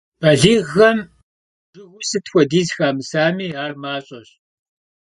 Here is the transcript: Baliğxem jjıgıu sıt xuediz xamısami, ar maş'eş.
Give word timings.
Baliğxem 0.21 0.99
jjıgıu 1.09 2.01
sıt 2.09 2.25
xuediz 2.31 2.69
xamısami, 2.75 3.47
ar 3.63 3.73
maş'eş. 3.81 4.29